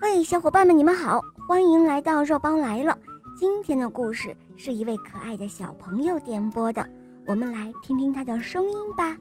[0.00, 2.96] 嘿，小伙伴们，你们好，欢迎来到肉包来了。
[3.36, 6.88] 今天的故事是一位可爱的小朋友点播的，
[7.26, 9.16] 我们来听听他的声音吧。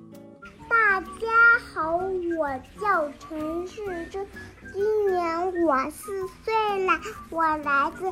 [0.70, 1.28] 大家
[1.74, 2.48] 好，我
[2.80, 4.24] 叫陈世珍，
[4.72, 6.94] 今年我四岁了，
[7.32, 8.06] 我来自。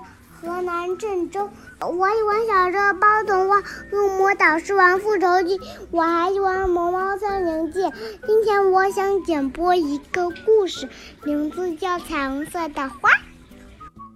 [0.46, 1.50] 河南郑州，
[1.80, 3.57] 我喜欢小肉包童话
[3.89, 5.57] 《入魔导师王复仇记》，
[5.89, 7.80] 我还喜欢《萌猫森林记》。
[8.27, 10.88] 今天我想点播一个故事，
[11.23, 13.09] 名字叫《彩虹色的花》。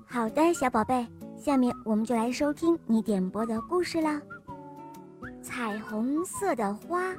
[0.06, 1.08] 好的，小宝贝，
[1.44, 4.22] 下面我们就来收听你点播的故事啦。
[5.42, 7.12] 彩虹色的花。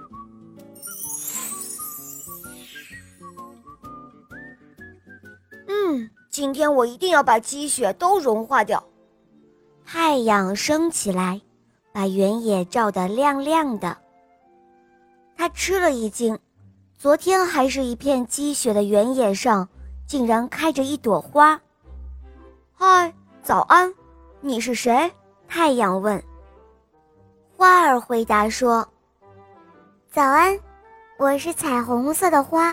[5.66, 8.84] 嗯，今天我一定要把积雪都融化掉。
[9.92, 11.40] 太阳升起来，
[11.90, 13.96] 把原野照得亮亮的。
[15.36, 16.38] 他吃了一惊，
[16.96, 19.68] 昨天还是一片积雪的原野上，
[20.06, 21.60] 竟然开着一朵花。
[22.72, 23.12] 嗨，
[23.42, 23.92] 早安，
[24.40, 25.10] 你是谁？
[25.48, 26.22] 太阳问。
[27.56, 28.86] 花儿回答说
[30.08, 30.56] ：“早安，
[31.18, 32.72] 我是彩虹色的花。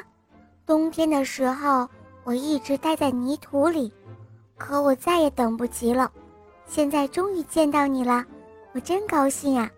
[0.68, 1.90] 冬天的时候，
[2.24, 3.92] 我一直待在泥土里，
[4.56, 6.12] 可我再也等不及了。”
[6.68, 8.24] 现在终于见到你了，
[8.74, 9.72] 我真高兴啊！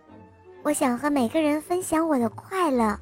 [0.62, 2.98] 我想和每个人分享我的快乐。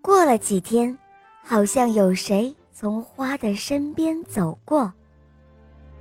[0.00, 0.98] 过了几天，
[1.44, 4.92] 好像有谁从花的身边走过。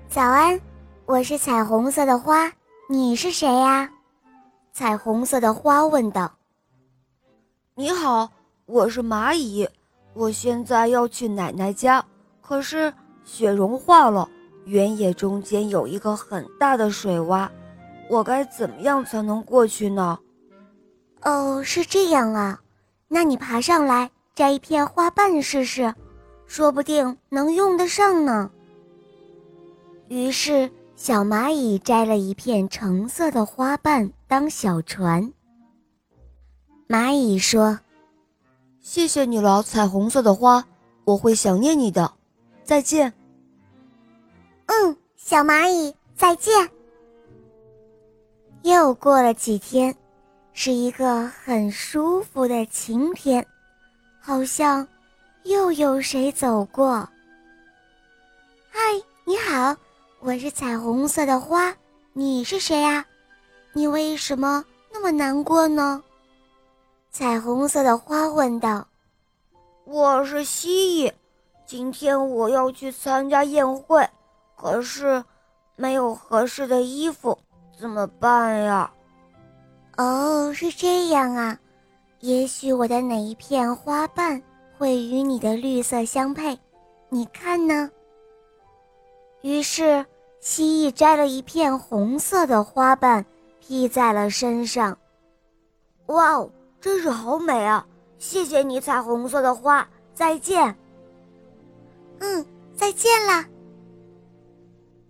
[0.07, 0.59] 早安，
[1.05, 2.51] 我是彩虹色的花，
[2.89, 3.91] 你是谁呀？
[4.71, 6.31] 彩虹色的花问道。
[7.75, 8.31] 你好，
[8.65, 9.67] 我是蚂蚁，
[10.13, 12.03] 我现在要去奶奶家，
[12.41, 12.91] 可是
[13.23, 14.27] 雪融化了。
[14.65, 17.49] 原野中间有一个很大的水洼，
[18.09, 20.19] 我该怎么样才能过去呢？
[21.23, 22.61] 哦，是这样啊，
[23.07, 25.93] 那你爬上来摘一片花瓣试试，
[26.45, 28.49] 说不定能用得上呢。
[30.07, 35.31] 于是，小蚂蚁摘了一片橙色的花瓣当小船。
[36.87, 37.79] 蚂蚁说
[38.81, 40.65] ：“谢谢你了，彩虹色的花，
[41.05, 42.13] 我会想念你的，
[42.63, 43.13] 再见。”
[44.71, 46.69] 嗯，小蚂蚁，再见。
[48.61, 49.93] 又过了几天，
[50.53, 53.45] 是一个很舒服的晴天，
[54.21, 54.87] 好像
[55.43, 57.05] 又有谁走过。
[58.69, 58.79] 嗨，
[59.25, 59.75] 你好，
[60.21, 61.75] 我是彩虹色的花，
[62.13, 63.05] 你是谁呀？
[63.73, 66.01] 你为什么那么难过呢？
[67.11, 68.87] 彩虹色的花问道。
[69.83, 71.13] 我是蜥蜴，
[71.65, 74.07] 今天我要去参加宴会。
[74.61, 75.23] 可是，
[75.75, 77.35] 没有合适的衣服，
[77.79, 78.91] 怎么办呀？
[79.97, 81.57] 哦，是这样啊。
[82.19, 84.39] 也许我的哪一片花瓣
[84.77, 86.59] 会与你的绿色相配，
[87.09, 87.89] 你看呢？
[89.41, 90.05] 于是，
[90.39, 93.25] 蜥蜴摘了一片红色的花瓣，
[93.59, 94.95] 披在了身上。
[96.05, 97.87] 哇哦，真是好美啊！
[98.19, 99.87] 谢谢你，彩虹色的花。
[100.13, 100.77] 再见。
[102.19, 102.45] 嗯，
[102.75, 103.43] 再见了。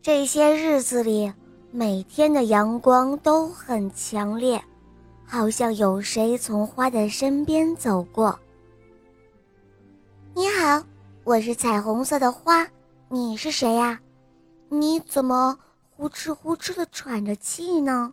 [0.04, 1.32] 这些日子里，
[1.70, 4.60] 每天的阳光都很强烈，
[5.28, 8.40] 好像有谁从花的身边走过。
[10.34, 10.82] 你好，
[11.24, 12.68] 我是彩虹色的花，
[13.10, 14.00] 你是谁呀？
[14.70, 15.60] 你怎么
[15.96, 18.12] 呼哧呼哧的喘着气呢？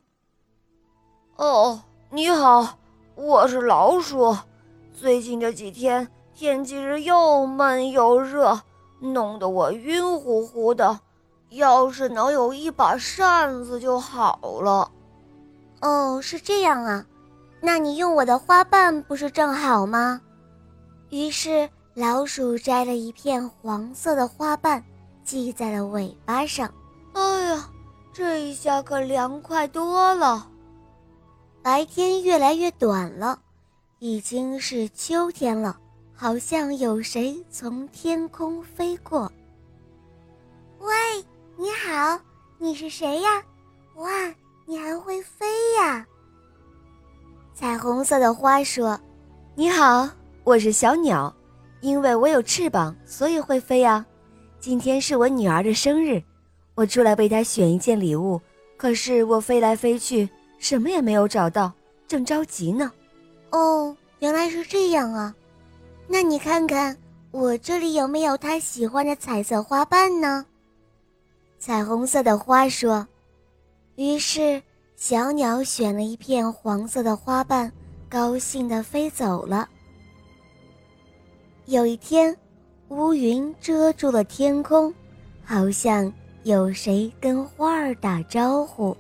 [1.37, 2.79] 哦，你好，
[3.15, 4.37] 我是老鼠。
[4.93, 8.61] 最近这几天天气是又闷又热，
[9.01, 11.01] 弄得我晕乎乎的。
[11.51, 14.91] 要是能有一把扇子就好了。
[15.81, 17.07] 哦，是这样啊，
[17.61, 20.21] 那你用我的花瓣不是正好吗？
[21.11, 24.85] 于是老鼠摘了一片黄色的花瓣，
[25.25, 26.73] 系在了尾巴上。
[27.15, 27.71] 哎呀，
[28.13, 30.49] 这一下可凉快多了。
[31.63, 33.41] 白天越来越短了，
[33.99, 35.79] 已经是秋天了，
[36.15, 39.31] 好像有谁从天空飞过。
[41.89, 42.21] 好，
[42.59, 43.43] 你是谁呀？
[43.95, 44.11] 哇，
[44.67, 45.47] 你还会飞
[45.81, 46.07] 呀！
[47.55, 49.01] 彩虹色的花说
[49.57, 50.07] ：“你好，
[50.45, 51.35] 我是小鸟，
[51.81, 54.05] 因为我有翅膀，所以会飞呀。
[54.61, 56.23] 今天是我女儿的生日，
[56.75, 58.39] 我出来为她选一件礼物，
[58.77, 61.73] 可是我飞来飞去，什么也没有找到，
[62.07, 62.93] 正着急呢。
[63.49, 65.35] 哦，原来是这样啊！
[66.07, 66.95] 那你看看
[67.31, 70.45] 我这里有没有她喜欢的彩色花瓣呢？”
[71.59, 73.07] 彩虹色的花说
[73.97, 74.63] ：“于是
[74.95, 77.73] 小鸟选了一片黄色的花瓣，
[78.09, 79.69] 高兴地飞走了。
[81.65, 82.37] 有一天，
[82.89, 84.95] 乌云遮住了天空，
[85.45, 86.11] 好像
[86.45, 88.97] 有谁跟花儿打招呼：“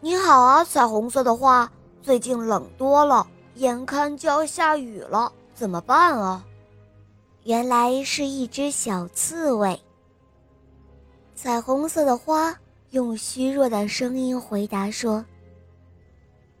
[0.00, 1.72] 你好啊，彩虹色的花，
[2.02, 6.44] 最近冷多了，眼看就要下雨了，怎么办啊？”
[7.44, 9.80] 原来是一只小刺猬。
[11.34, 12.56] 彩虹色的花
[12.90, 15.24] 用虚弱的声音回答说：“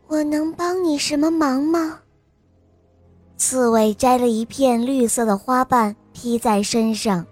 [0.08, 2.00] 我能帮你什么忙吗？”
[3.36, 7.24] 刺猬摘了一片绿色的花瓣披在身上。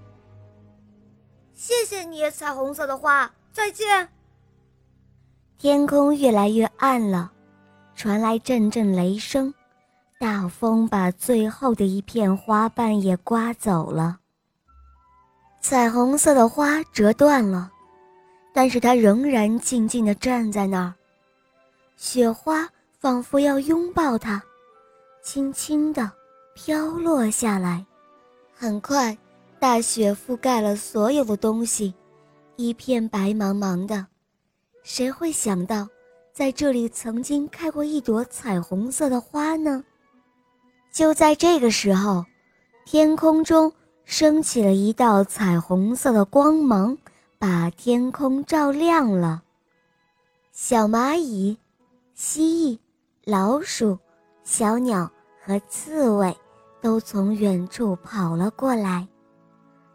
[1.55, 4.09] 谢谢你，彩虹色的花，再见。
[5.59, 7.31] 天空越来越暗了，
[7.94, 9.53] 传来阵阵雷声。
[10.19, 14.19] 大风把最后的一片花瓣也刮走了，
[15.62, 17.70] 彩虹色的花折断了，
[18.53, 20.93] 但是它仍然静静地站在那儿。
[21.97, 22.69] 雪花
[22.99, 24.43] 仿佛要拥抱它，
[25.23, 26.11] 轻轻地
[26.53, 27.87] 飘落下来。
[28.53, 29.17] 很快，
[29.61, 31.94] 大雪覆盖了所有的东西，
[32.56, 34.05] 一片白茫茫的。
[34.82, 35.88] 谁会想到，
[36.32, 39.85] 在这里曾经开过一朵彩虹色的花呢？
[40.91, 42.25] 就在这个时候，
[42.85, 43.73] 天空中
[44.04, 46.96] 升起了一道彩虹色的光芒，
[47.38, 49.43] 把天空照亮了。
[50.52, 51.56] 小蚂蚁、
[52.14, 52.78] 蜥蜴、
[53.25, 53.99] 老鼠、
[54.44, 55.10] 小鸟
[55.43, 56.37] 和刺猬
[56.81, 59.08] 都从远处跑了过来。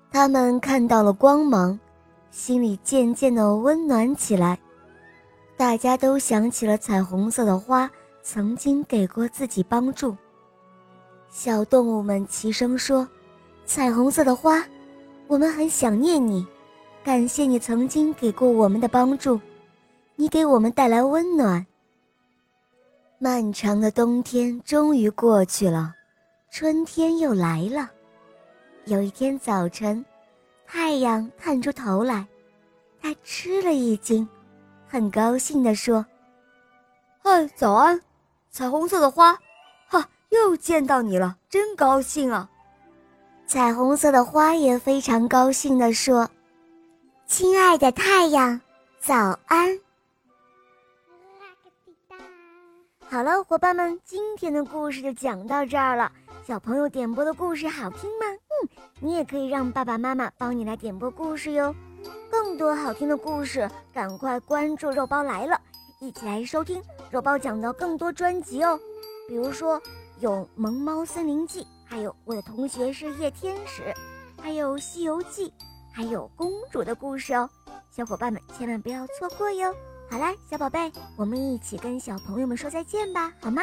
[0.10, 1.80] 他们看到了光芒，
[2.32, 4.58] 心里渐渐地温暖起来。
[5.56, 7.90] 大家都想起了彩虹色的花
[8.24, 10.16] 曾经给过自己帮助。
[11.30, 13.08] 小动物们齐声说
[13.68, 14.66] ：“彩虹色的花，
[15.28, 16.48] 我们很想念你，
[17.04, 19.40] 感谢你曾经给过我们的帮助，
[20.16, 21.64] 你给我们带来温暖。”
[23.20, 25.94] 漫长的冬天终于过去了，
[26.50, 27.92] 春天又来了。
[28.86, 30.04] 有一天早晨，
[30.66, 32.26] 太阳探出头来，
[33.02, 34.26] 他吃了一惊，
[34.88, 36.06] 很高兴地说
[37.22, 38.00] ：“嗨，早安，
[38.50, 39.38] 彩虹色的花。”
[39.88, 42.50] 哈又见到你了，真高兴啊！
[43.48, 46.30] 彩虹色的花也非常高兴地说
[47.26, 48.60] ：“亲爱的太阳，
[49.00, 49.80] 早安！”
[53.08, 56.12] 好了，伙伴们，今天的故事就讲到这儿了。
[56.46, 58.26] 小朋友点播的故事好听吗？
[58.50, 61.74] 嗯，你也可以让爸爸妈妈帮你来点播故事哟。
[62.30, 65.58] 更多好听的故事，赶快关注“肉包来了”，
[66.02, 68.78] 一起来收听肉包讲的更多专辑哦。
[69.30, 69.82] 比如说。
[70.20, 73.94] 有《萌猫森林记》，还有我的同学是夜天使，
[74.42, 75.50] 还有《西游记》，
[75.92, 77.50] 还有公主的故事哦，
[77.92, 79.74] 小伙伴们千万不要错过哟！
[80.10, 83.62] 好啦，小宝贝，我们一起跟小朋友们说再见吧，好吗？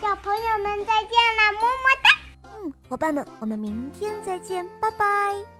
[0.00, 2.10] 小朋友们再见了，么么哒！
[2.58, 5.59] 嗯，伙伴们，我们明天再见，拜拜。